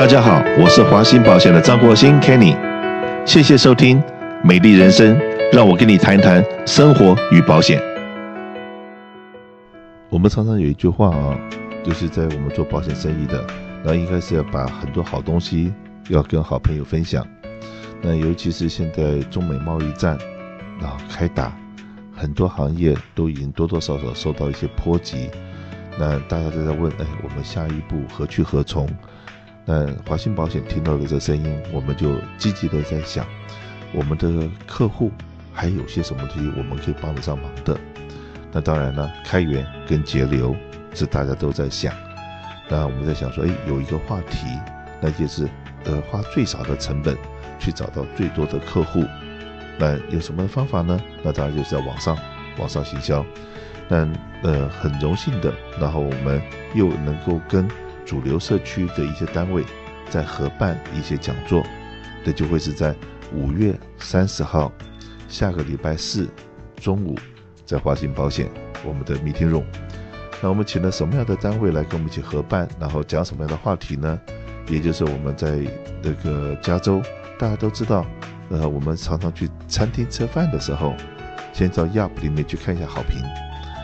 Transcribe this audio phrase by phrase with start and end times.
[0.00, 2.56] 大家好，我是华兴保险的张国兴 Kenny，
[3.26, 4.02] 谢谢收听
[4.42, 5.14] 美丽人生，
[5.52, 7.78] 让我跟你谈谈生活与保险。
[10.08, 11.38] 我们常常有一句话啊，
[11.84, 13.44] 就是在我们做保险生意的，
[13.84, 15.70] 那应该是要把很多好东西
[16.08, 17.22] 要跟好朋友分享。
[18.00, 20.16] 那尤其是现在中美贸易战
[20.80, 21.52] 啊开打，
[22.16, 25.28] 很多行业都已经多多少少受到一些波及。
[25.98, 28.88] 那大家都在问，哎，我们下一步何去何从？
[29.72, 33.24] 那华兴保险听到了这声音，我们就积极的在想，
[33.92, 35.12] 我们的客户
[35.52, 37.78] 还有些什么东西我们可以帮得上忙的。
[38.50, 40.56] 那当然了，开源跟节流
[40.92, 41.94] 是大家都在想。
[42.68, 44.48] 那我们在想说，哎，有一个话题，
[45.00, 45.48] 那就是
[45.84, 47.16] 呃，花最少的成本
[47.60, 49.04] 去找到最多的客户。
[49.78, 51.00] 那有什么方法呢？
[51.22, 52.18] 那当然就是在网上
[52.58, 53.24] 网上行销。
[53.88, 54.12] 但
[54.42, 56.42] 呃，很荣幸的，然后我们
[56.74, 57.68] 又能够跟
[58.04, 59.64] 主流社区的一些单位
[60.08, 61.62] 在合办一些讲座，
[62.24, 62.94] 这就会是在
[63.32, 64.72] 五月三十号，
[65.28, 66.28] 下个礼拜四
[66.76, 67.16] 中午，
[67.64, 68.50] 在华兴保险
[68.84, 69.64] 我们的 meeting room。
[70.42, 74.18] 那我们请了什么样的单位来跟我们一起合办，然后讲什么样的话题呢？
[74.68, 75.58] 也就是我们在
[76.02, 77.02] 那个加州，
[77.38, 78.06] 大家都知道，
[78.48, 80.94] 呃，我们常常去餐厅吃饭的时候，
[81.52, 83.20] 先到 Yelp 里面去看一下好评。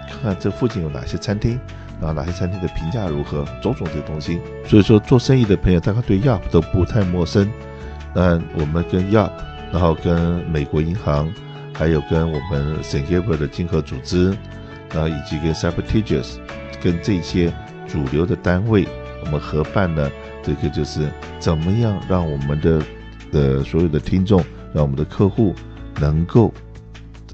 [0.08, 1.60] 看看这附近有哪些餐厅，
[2.00, 4.38] 然后哪些餐厅的评价如何，种种这些东西。
[4.66, 7.50] 所以说，做生意的朋友大概对 Yelp 都不太陌生。
[8.14, 9.30] 那我们跟 Yelp，
[9.72, 11.32] 然后跟美国银行，
[11.72, 13.06] 还有跟我们 St.
[13.06, 14.36] Gabriel 的金河组织，
[14.92, 16.36] 然后以及跟 Cyber-Tegus，
[16.82, 17.52] 跟这些
[17.88, 18.86] 主流的单位，
[19.24, 20.10] 我们合办呢，
[20.42, 22.82] 这个就是怎么样让我们的
[23.32, 25.54] 呃所有的听众，让我们的客户
[25.98, 26.52] 能够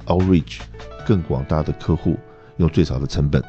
[0.06, 0.60] outreach
[1.04, 2.16] 更广大的客户。
[2.58, 3.42] 用最少的成本，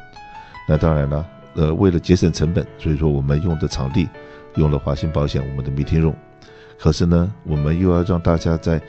[0.66, 4.08] 那当然了，呃，为了节省成本，所以说我们用的场地
[4.56, 6.14] 用了华兴保险我们的 meeting room。
[6.78, 8.80] 可是呢，我们又要让大家在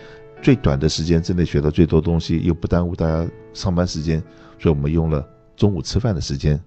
[0.41, 4.21] 最短的时间之内学到最多东西，又不耽误大家上班时间，
[4.59, 5.25] 所以我们用了
[5.55, 6.59] 中午吃饭的时间，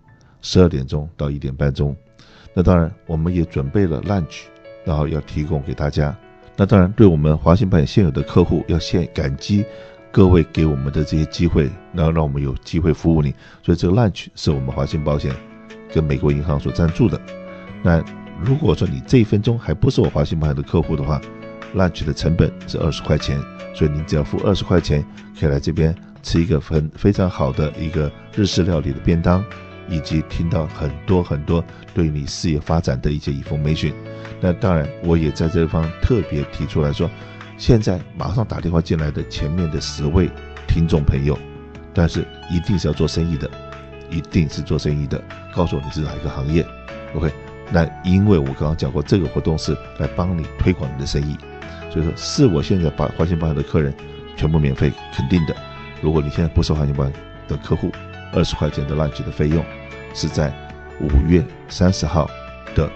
[0.42, 1.96] 十二点钟到一点半钟。
[2.54, 4.42] 那当然，我们也准备了 lunch，
[4.84, 6.16] 然后要提供给大家。
[6.56, 9.64] 那当然，对我们华兴保险现有的客户要先感激。
[10.10, 15.34] 各位给我们的这些机会，然后让我们有机会服务你，所以这个 lunch 是我们华兴保险
[15.92, 17.20] 跟美国银行所赞助的。
[17.82, 18.02] 那
[18.42, 21.20] 如果说你这一分钟还不是我华兴保险的客户的话
[21.74, 23.38] ，lunch 的成本是二十块钱，
[23.74, 25.04] 所以您只要付二十块钱，
[25.38, 29.44] 可以来这边吃一个很非常好的一个日式料理的便当，
[29.88, 33.92] 以及听到很多很多对你事业发展的一些 information。
[34.40, 37.10] 那当然，我也在这方特别提出来说。
[37.58, 40.30] 现在马上打电话进来的前面的十位
[40.68, 41.36] 听众朋友，
[41.92, 43.50] 但是一定是要做生意的，
[44.08, 45.20] 一定是做生意的。
[45.52, 46.64] 告诉我你是哪一个行业
[47.14, 47.32] ，OK？
[47.72, 51.36] 那因为我刚刚讲过，这个活动是来帮你推广你的生意，
[51.90, 53.92] 所以说是我现在把华兴保险的客人
[54.36, 55.54] 全部免费肯定的。
[56.00, 57.12] 如果你现在不是华兴保险
[57.48, 57.90] 的客户，
[58.32, 59.64] 二十块钱的 lunch 的费用
[60.14, 60.52] 是在
[61.00, 62.30] 五月三十号
[62.74, 62.88] 的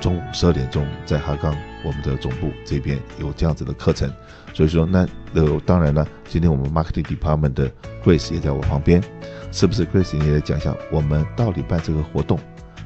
[0.00, 1.56] 中午十二点钟在哈冈。
[1.84, 4.10] 我们的总部这边有这样子的课程，
[4.52, 7.70] 所以说那呃当然了，今天我们 marketing department 的
[8.04, 9.00] Grace 也在我旁边，
[9.52, 12.40] 是不是 Grace 你也来讲一下我们到底办这个活动，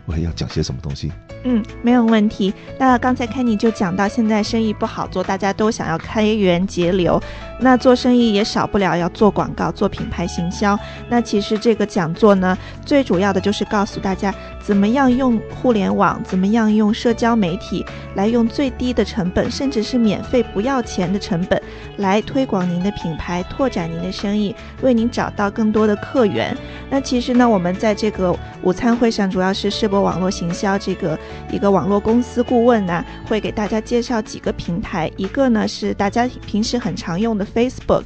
[0.04, 1.10] 我还要讲些什么东西？
[1.44, 2.52] 嗯，没有问题。
[2.78, 7.18] 那刚才 Kenny 就讲到，现在生意不好做，大家都想要开源节流。
[7.58, 10.78] 那做生意也少不了要做广告、做品牌行销。
[11.08, 17.84] 那其实这个讲座呢，最主要的就是告诉大家，怎么样用互联网，怎么样用社交媒体，
[18.14, 21.60] 来用最低的成本，甚至是免费不要钱的成本，
[21.96, 26.56] 来推广您的品牌，拓展您的生意，为您找到更多的客源。
[26.88, 31.18] 那其实呢，我们在这个午餐会上，主要是世博网络行销这个。
[31.50, 38.04] 一个网络公司顾问呢，会给大家介绍几个平台，一个呢是大家平时很常用的 Facebook。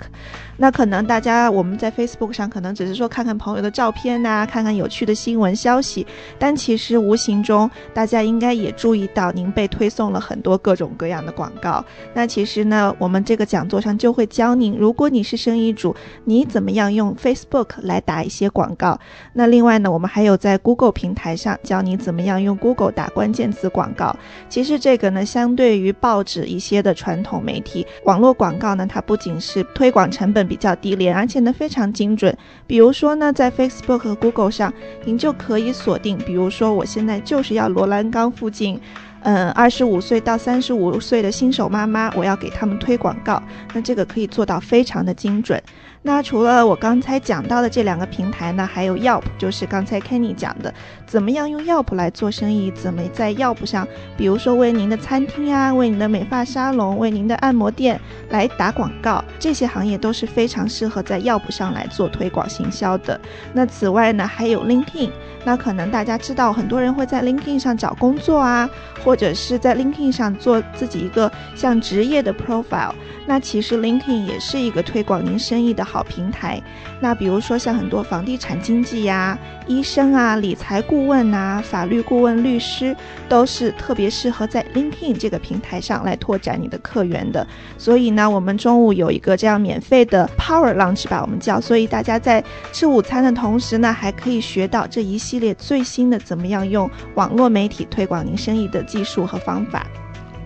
[0.57, 6.07] 那可能大家我们在 Facebook 上可能只是说看看朋友的照片呐、看看有趣的新闻消息，
[6.39, 11.85] 但其实无形中大家应该也注意到您被推送了很多各种各样的广告。
[12.13, 18.99] 那其实呢，我们这个讲座上就会教您，如果你是生意主，你怎么样用 Facebook 来打一些广告。
[19.33, 24.17] 那另外呢，我们还有在 Google 平台上教你怎么样用 Google 打关键词广告。
[24.49, 32.37] 其实这个呢，相对于报纸一些的传统媒体，网络广告呢，它不仅是推广成本比较低廉，而且呢非常精准。
[32.67, 34.73] 比如说呢，在 Facebook 和 Google 上，
[35.05, 38.81] 您就可以锁定，比如说我现在就是要罗兰岗附近，
[39.25, 43.43] 嗯，二十五岁到三十五岁的新手妈妈，我要给他们推广告，
[43.73, 45.61] 那这个可以做到非常的精准。
[46.07, 50.73] 那除了我刚才讲到的这两个平台呢，还有 Yelp，就是刚才 Kenny 讲的，
[51.07, 52.71] 怎么样用 Yelp 来做生意？
[52.73, 57.99] 怎么在 Yelp 上，比如说为您的餐厅啊，为您的美发沙龙，为您的按摩店
[58.29, 63.19] 来打广告，这些行业都是非常适合在 Yelp 上来做推广行销的。
[63.55, 65.09] 那此外呢，还有 LinkedIn，
[65.43, 68.69] 那可能大家知道，很多人会在 LinkedIn 上找工作啊，
[69.03, 72.93] 或或者是在 LinkedIn 上做自己一个像职业的 profile。
[73.27, 76.61] 那其实 LinkedIn 也是一个推广您生意的好平台。
[77.01, 79.39] 那比如说像很多房地产经纪呀、
[79.69, 82.95] 医生啊、理财顾问啊、法律顾问、律师，
[83.29, 87.47] 都是特别适合在 LinkedIn 这个平台上来拓展你的客源的。
[87.79, 99.87] 所以呢，我们中午有一个这样免费的 Power Lunch 吧，我们叫，所以大家在吃午餐的同时呢，还可以学到这一系列最新的怎么样用网络媒体推广您生意的技术和方法。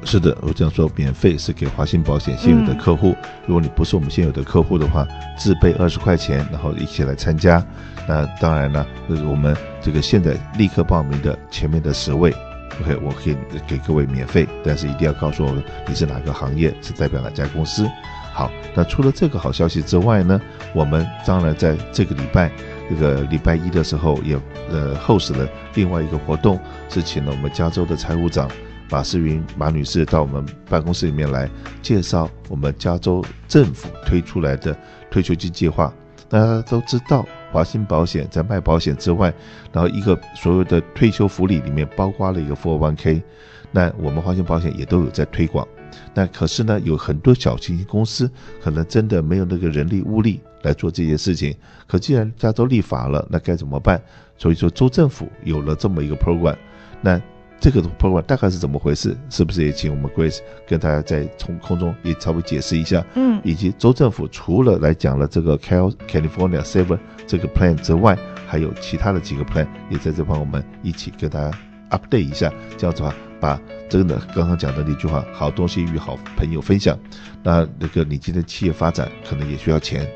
[0.05, 3.17] 是的，我这样说，免费是给华信保险现有的客户。
[3.47, 5.07] 如果你不是我们现有的客户的话，
[5.37, 7.65] 自备二十块钱，然后一起来参加。
[8.07, 12.33] 那当然呢，就是我们这个现在立刻报名的前面的十位
[12.81, 17.87] ，OK，我可以给各位免费，但是一定要告诉我们你是哪个行业，是代表哪家公司。
[18.33, 20.41] 好，那除了这个好消息之外呢，
[20.73, 22.51] 我们当然在这个礼拜，
[22.89, 24.39] 这个礼拜一的时候也
[24.71, 26.59] 呃 host 了另外一个活动，
[26.89, 28.51] 是请了我们加州的财务长。
[28.91, 31.47] 马世云马女士到我们办公室里面来
[31.83, 34.75] 介绍我们加州政府推出来的
[35.11, 35.93] 退休金计划。
[36.27, 39.33] 大家都知道，华信保险在卖保险之外，
[39.73, 43.23] 然后一个所有的退休福利里面包括了一个 401k。
[43.71, 45.69] 那我们华信保险也都有在推广。
[46.15, 48.31] 那可是呢，有很多小型公司
[48.63, 51.55] 可能真的没有那个人力物力来做这些事情。
[51.87, 54.01] 可既然加州立法了，那该怎么办？
[54.37, 56.57] 所以说州政府有了这么一个 program。
[57.01, 57.21] 那
[57.61, 59.17] 这个 program 大概是怎么回事？
[59.31, 63.05] 是不是也请我们 Grace 跟大家在从空中也稍微解释一下？
[63.15, 71.59] 嗯，以及州政府除了来讲了这个 Cal California Saver 这个 plan 之外，还有其他的几个 plan 也在这方我们一起跟大家
[71.91, 72.53] update 一下。
[72.77, 76.99] 这样子的话，把真的刚刚讲的那句话，好东西与好朋友分享。
[77.43, 80.09] 那那个你今天企业发展可能也需要钱，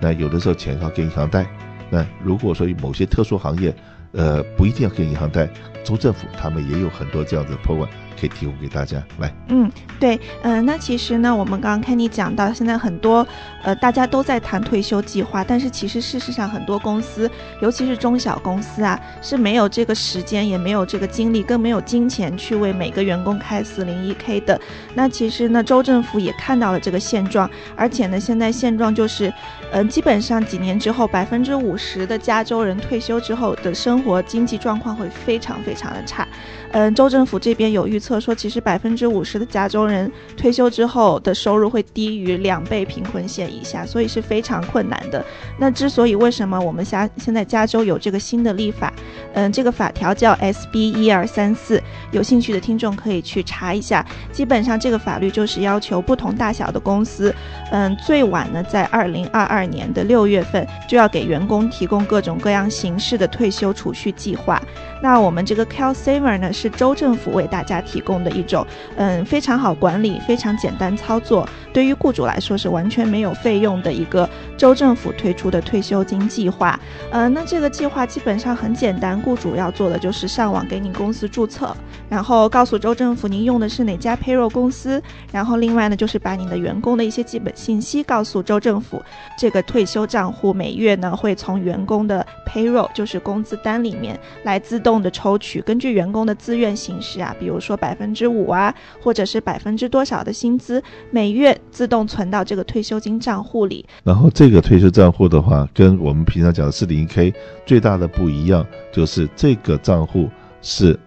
[0.00, 1.46] 那有的时候钱要跟银行贷。
[1.90, 3.74] 那如果说某些特殊行业，
[4.12, 5.48] 呃，不一定要跟银行贷。
[5.82, 7.88] 州政府他们也有很多这样的 program
[8.18, 9.32] 可以提供给大家来。
[9.48, 13.26] 嗯，对，嗯、那其实呢，我们刚刚 Kenny 讲到，现在很多
[13.62, 17.30] 呃大家都在谈退休计划，但是其实事实上很多公司，
[17.62, 24.60] 尤其是中小公司啊，是没有这个时间，也没有这个精力，更没有金钱去为每个员工开 401k 的。
[24.94, 29.32] 那其实呢，州政府也看到了这个现状，而且呢，现在现状就是，
[29.72, 35.70] 嗯、基本上几年之后，百分之五十的加州人退休之后的生活经济状况会非常非常。
[35.70, 36.26] 非常的差，
[36.72, 45.24] 嗯，州政府这边有预测说，其实百分之五十的加州人退休之后的收入会低于两倍贫困线以下，所以是非常困难的。
[45.58, 48.92] 那之所以为什么我们现现在加州有这个新的立法，
[49.34, 54.04] 嗯，这个法条叫 SB 一二三四，有兴趣的听众可以去查一下。
[54.32, 57.34] 基本上这个法律就是要求不同大小的公司，
[57.70, 64.60] 嗯，最晚呢在二零二二年的六月份就要给员工提供各种各样形式的退休储蓄计划。
[65.02, 68.66] 那我们这个 CalSaver 呢，是州政府为大家提供的一种，
[68.96, 74.28] 嗯，非常好管理、非常简单操作，对于雇主来说是完全没有费用的一个
[74.60, 76.78] 州政府推出的退休金计划。
[77.12, 81.74] 嗯，那这个计划基本上很简单，雇主要做的就是上网给你公司注册，
[82.10, 85.02] 然后告诉州政府您用的是哪家 payroll 公司，
[85.32, 89.02] 然后另外呢就是把你的员工的一些基本信息告诉州政府，
[89.38, 94.90] 这个退休账户每月呢会从员工的 payroll 就是工资单里面来自动。
[94.90, 103.86] 动的抽取，根据员工的自愿形式啊，比如说百分之五啊，或者是百分之多少的薪资，每月自动存到这个退休金账户里。
[104.02, 107.32] 然后这个退休账户的话，跟我们平常讲的 401k
[107.64, 110.28] 最大的不一样，就是这个账户
[110.62, 110.98] 是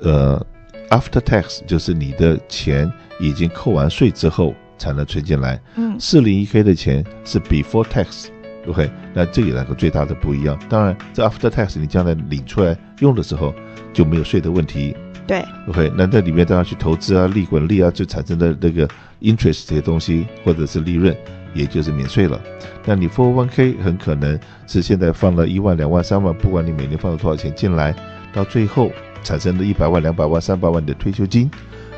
[0.00, 0.44] 呃
[0.90, 5.60] after tax，就是你的钱已经扣完税之后才能存进来。
[5.76, 8.26] 嗯，401k 的钱是 before tax。
[8.68, 10.58] OK，那这个两个最大的不一样。
[10.68, 13.54] 当然，这 after tax 你将来领出来用的时候
[13.92, 14.96] 就没有税的问题。
[15.24, 18.88] 对，OK，那在里面当然去投资啊、利滚利啊，就产生的那个
[19.20, 21.16] interest 这些东西或者是利润，
[21.56, 22.40] 也就是免税了。
[22.84, 27.94] 那你 401k 很可能是现在放了一万、两万、三万，不管你每年放了多少钱进来，
[28.32, 28.90] 到最后
[29.22, 31.50] 产生的一百万、两百万、三百万的退休金，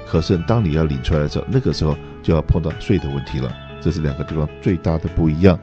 [0.06, 3.52] 可是当你要领出来的时候，那个时候就要碰到税的问题了。
[3.80, 5.58] 这是两个地方最大的不一样。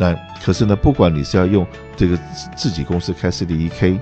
[0.00, 2.18] 那可是呢，不管你是要用这个
[2.56, 3.98] 自己公司开 401k，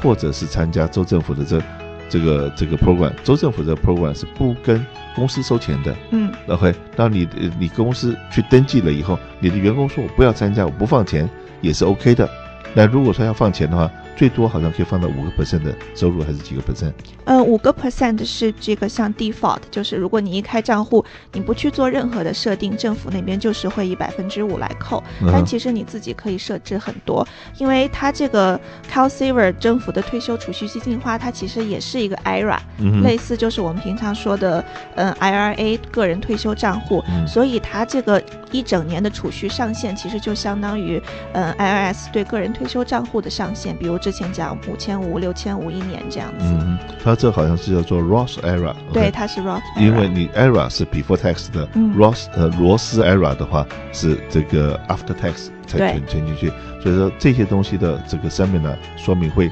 [0.00, 1.60] 或者是参加州政府的这
[2.10, 5.96] 这个这个 program，州政府的 program 是不跟公司收钱的。
[6.10, 7.26] 嗯，OK，当你
[7.58, 11.26] 你公司去登记了以后，你的员工说我不要参加，我不放钱
[11.60, 12.28] 也是 OK 的。
[12.74, 16.92] 那如果说要放钱的话，最多好像可以放到五个 percent 的收入，还是几个 percent？
[17.24, 21.02] 呃，五个 percent 是这个像 default，就是如果你一开账户，
[21.32, 25.02] 你不去做任何的设定，政府那边就是会以百分之五来扣。
[25.32, 27.26] 但其实你自己可以设置很多，
[27.56, 28.60] 因为它这个
[28.92, 34.62] CalSaver 政府的退休储蓄基金花，它其实也是一个 IRA，嗯，类似就是我们平常说的
[34.96, 41.02] 嗯 IRA 个人退休账户，嗯，所以它这个一整年的储蓄上限其实就相当于
[41.32, 43.99] 嗯 IRS 对个人退休账户的上限，比如这。
[44.00, 46.44] 之前讲五千五、六千五一年这样子。
[46.44, 48.74] 嗯，它这好像是叫做 Ross era。
[48.92, 49.60] 对，它是 Ross。
[49.78, 56.52] 因为你 era 是 before tax 的，嗯，Ross 呃罗斯 era 的话是这个 after tax 才存存进去。
[56.82, 59.50] 所以说这些东西的这个上面呢说明会，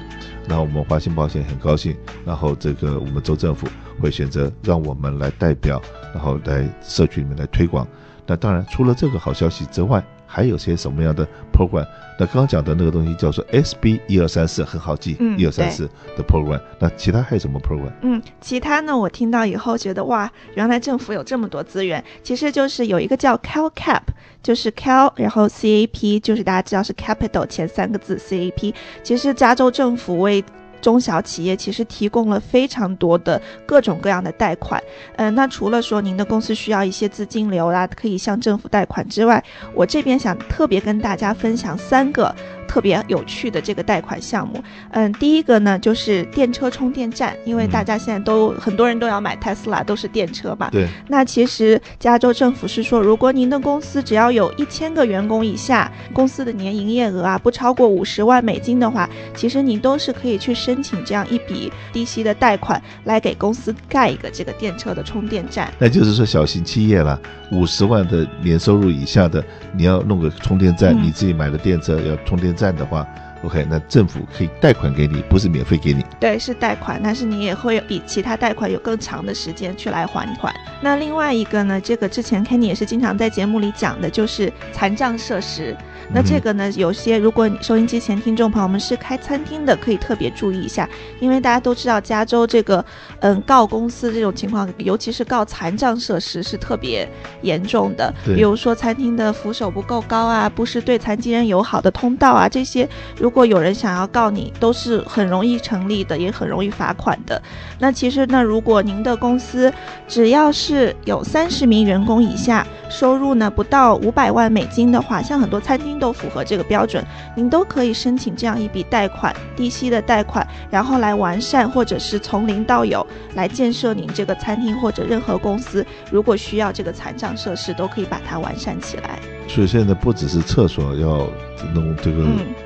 [0.48, 3.66] 然后我们华信保险很高兴，然后这个我们州政府
[4.00, 5.80] 会选择让我们来代表，
[6.14, 7.86] 然后来社区里面来推广。
[8.28, 11.86] 那当然除了这个好消息之外，还有些什么样的 program？
[12.20, 16.60] 那刚刚讲的那个东西叫做 SB 一二三四，很好记，一二三四的 program。
[16.78, 17.90] 那其他还有什么 program？
[18.02, 18.96] 嗯，其他呢？
[18.96, 22.04] 我听到以后觉得哇，原来政府有这么多资源。
[22.22, 24.02] 其实就是有一个叫 CalCap，
[24.42, 28.74] 就是 Cal，然后 CAP，就是大家知道是 capital 前三个字 CAP。
[29.02, 30.44] 其实加州政府为
[30.80, 34.82] 中小企业其实提供了非常多的各种各样的贷款，
[35.16, 39.42] 嗯、那除了说您的公司需要一些资金流啦，可以向政府贷款之外，
[39.74, 42.34] 我这边想特别跟大家分享三个。
[42.68, 50.68] 特别有趣的这个贷款项目，嗯，第一个呢就是电车充电站，因为大家现在都、嗯、很多人都要买 Tesla，，都是电车嘛。
[50.70, 50.86] 对。
[51.08, 65.72] 那其实加州政府是说，如果您的公司只要有一千个员工以下，公司的年营业额啊不超过五十万美金的话，其实您都是可以去申请这样一笔低息的贷款，来给公司盖一个这个电车的充电站。
[65.78, 67.18] 那就是说小型企业了，
[67.50, 69.42] 五十万的年收入以下的，
[69.74, 72.57] 你要弄个充电站，嗯、你自己买的电车要充电。
[72.58, 73.06] 站的话
[73.42, 76.04] ，OK，那政府可以贷款给你，不是免费给你。
[76.20, 80.54] 对，是贷款，但是你也会比其他贷款有更长的时间去来还款。
[80.80, 85.76] 那另外一个呢，这个之前 Kenny 也是经常在节目里讲的，就是残障设施。
[86.10, 90.88] 那这个呢，有些如果你收音机前听众朋友们是开餐厅的，可以特别注意一下，
[91.20, 92.82] 因为大家都知道加州这个，
[93.20, 97.06] 嗯，告公司这种情况，尤其是告残障设施是特别
[97.42, 98.10] 严重的。
[98.24, 107.42] 比如说餐厅的扶手不够高啊，不是对残疾人友好的通道啊，这些如如果有人想要告你，都是很容易成立的，也很容易罚款的。
[107.78, 109.70] 那其实呢，如果您的公司
[110.08, 115.98] 只要是有三十名员工以下，收入呢不到五百万美金的话，像很多餐厅。
[115.98, 117.04] 都符合这个标准，
[117.34, 123.04] 您都可以申请这样一笔贷款，低息的贷款，然后来完善或者是从零到有
[123.34, 129.18] 来建设您这个餐厅或者任何公司，如果需要这个残障设施，都可以把它完善起来。
[129.48, 131.26] 所以现在不只是厕所要
[131.74, 132.24] 弄这个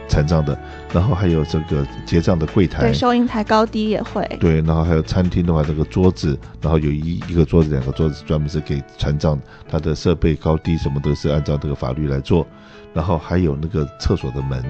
[0.09, 0.59] 残障的，嗯，
[0.93, 4.29] 然后还有这个结账的柜台，对，收银台高低也会。
[4.41, 12.47] 对，然后还有餐厅的话，这个桌子，然后有一一个桌子、两个桌子专门是给残障，它的设备高低什么都是按照这个法律来做。
[12.93, 14.63] 然后还有那个厕所的门，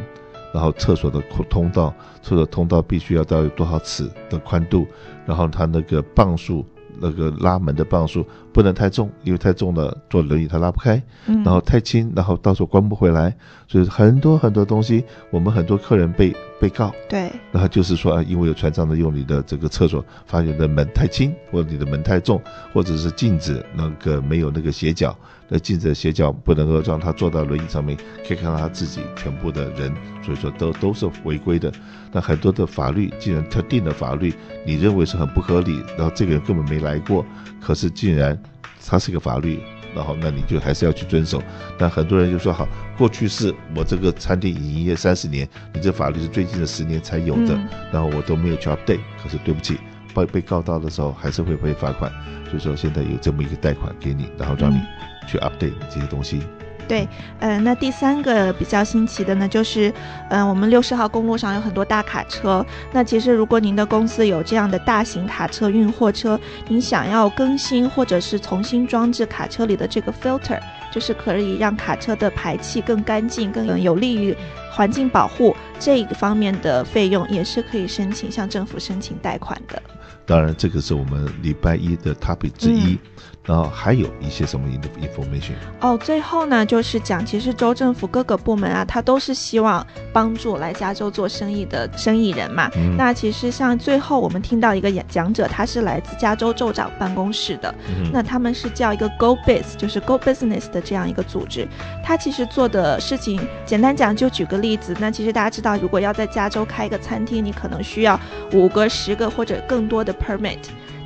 [0.52, 1.92] 然后厕所的通道，
[2.22, 4.86] 厕所通道必须要到有多少尺的宽度，
[5.26, 6.64] 然后它那个磅数。
[7.00, 11.02] 那个拉门的磅数不能太重，因为太重了坐轮椅它拉不开。
[11.26, 13.34] 然后太轻，然后到时候关不回来。
[13.68, 16.94] 所以很多很多东西，我们很多客人被被告。
[17.08, 17.28] 对。
[17.50, 22.40] 然后就是说啊，因为有船长的用你的这个厕所，发现的门太轻，或者你的门太重，
[22.72, 25.16] 或者是镜子那个没有那个斜角，
[25.48, 29.92] 那镜子的斜角不能够让他坐到轮椅上面，可以看到他自己全部的人。
[30.24, 31.72] 所以说都都是违规的。
[32.12, 34.32] 那很多的法律，既然特定的法律，
[34.64, 37.26] 你认为是很不合理，然后这个人根本没来过，
[37.60, 38.40] 可是竟然
[38.86, 39.58] 他是个法律，
[39.94, 41.42] 然后那你就还是要去遵守。
[41.78, 49.78] 但很多人就说好，过去是我这个餐厅已营业三十年，你这法律是最近的十年才有的，嗯、然后我都没有去 update，可是对不起，
[50.14, 52.10] 被被告到的时候还是会被罚款。
[52.50, 54.80] 所以说现在有这么一个贷款给你，然后让你
[55.26, 56.42] 去 update 这些东西。
[56.88, 57.08] 对，
[57.40, 59.88] 嗯、呃，那第三个比较新奇的呢，就是，
[60.28, 62.64] 嗯、呃，我们六十号公路上有很多大卡车。
[62.92, 70.60] 那其实如果您的公司有这样的大型卡车运货车，您想要更新或者是重新装置卡车里的这个 filter，
[70.92, 74.36] 就是可以让卡车的排气更干净、更有利于
[74.70, 79.80] 环境保护这一个方面的费用，也是可以申请向政府申请贷款的。
[80.24, 82.92] 当然，这个是我们礼拜一的 topic 之一。
[82.92, 82.98] 嗯、
[83.44, 84.68] 然后还有一些什么
[85.00, 85.54] information？
[85.80, 92.70] 哦，最后呢，就是讲，其实州政府各个部门啊，他都是希望帮助来加州做生意的生意人嘛。
[92.76, 101.66] 嗯、那其实像最后我们听到一个演讲者，他是来自加州州长办公室的，嗯、那他们是叫一个 Go Biz，就是 Go Business 的这样一个组织。
[102.04, 108.18] 他其实做的事情，简单讲，就举个例子，那其实大家知道，如果要在加州开一个餐厅，你可能需要
[108.52, 110.58] 五个、十个或者更多的 permit。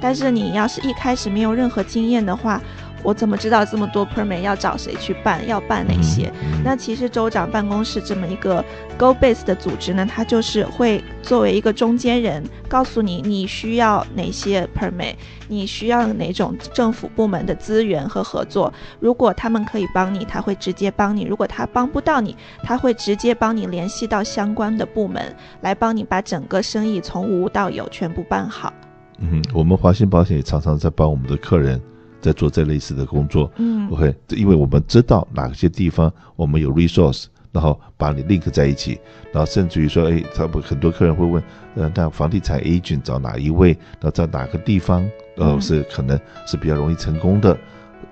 [0.07, 2.63] 但是你要是一开始没有任何经验的话，
[3.03, 6.33] 我怎么知道这么多 permit 要找谁去办，要办哪些？
[6.65, 8.65] 那其实州长办公室这么一个
[8.97, 15.17] Go Base 的组织呢，它就是会作为一个中间人，告诉你你需要哪些 permit，
[15.49, 18.73] 你需要哪种政府部门的资源和合作。
[19.01, 28.73] 如果他们可以帮你，他会直接帮你；如果他帮不到你，他会直接帮你联系到相关的部门，来帮你把整个生意从无到有全部办好。
[29.19, 31.81] 嗯，我们华信保险也常常在帮我们的客人
[32.21, 33.51] 在做这类似的工作。
[33.57, 38.99] 嗯，OK，因为我们知道哪些地方我们有 resource，然后把你 link 在一起，
[39.33, 41.43] 然后甚至于说，哎，他们很多客人会问，
[41.77, 43.77] 呃，那房地产 agent 找哪一位？
[44.01, 47.57] 那在哪个地方，呃，是可能是比较容易成功的？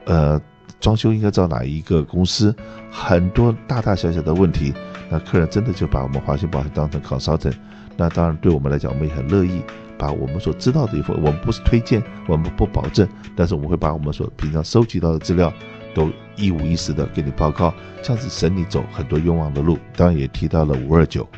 [0.07, 0.41] 呃，
[0.81, 2.55] 装修应该找哪一个公司？
[2.91, 4.73] 很多大大小小的问题，
[5.11, 7.55] 那客人真的就把我们华信保险当成 consultant。
[7.97, 9.61] 那当然，对我们来讲，我们也很乐意。
[9.99, 15.53] 把我们所知道的一份，我们不是推荐，我们不保证，但是我们会把我们所平常收集到的资料，
[15.95, 17.73] 都一五一十的给你报告，
[18.03, 19.79] 这样子省你走很多冤枉的路。
[19.97, 21.29] 当然也提到了五二九，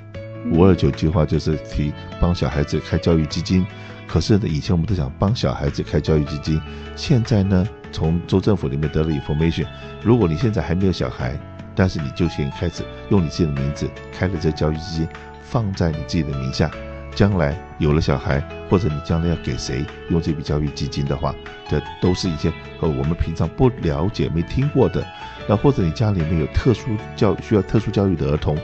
[0.52, 3.66] 五二九计划就是提帮小孩子开教育基金。
[4.06, 6.60] 可是呢，以前我们都想帮小孩子开教育基金，
[6.94, 9.66] 现在呢，从州政府里面得了 information，
[10.00, 11.36] 如果你现在还没有小孩，
[11.74, 15.08] 但是你就先开始用你自己的名字开了这教育基金，
[15.42, 16.70] 放在你自己的名下。
[17.16, 21.34] 将来有了小孩，或者你将来要给谁用这笔教育基金的话，
[21.66, 25.04] 这都是一些和我们平常不了解、没听过的。
[25.48, 28.54] 那或者你家里面有特殊教需要特殊教育的儿童，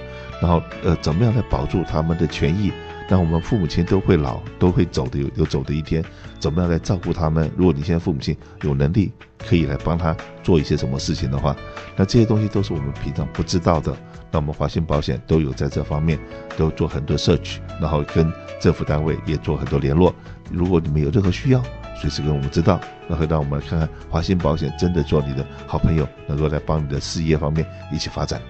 [0.43, 2.73] 然后呃，怎么样来保住他们的权益？
[3.09, 6.03] 那我们父母亲都会老，都会走的有有走的一天，
[6.41, 7.49] 怎么样来照顾他们？
[7.57, 11.55] 如果你现在父母亲有能力，可以来帮他做一些什么事情的话，
[11.95, 13.95] 那这些东西都是我们平常不知道的。
[14.33, 16.19] 那我们华信保险都有在这方面
[16.57, 20.13] 都做很多 search，然后跟政府单位也做很多联络。
[20.51, 21.63] 如果你们有任何需要，
[22.01, 28.41] 随时跟我们知道，那会让我们来看看华信保险真的做你的好朋友，能够来帮你的事业方面一起发展。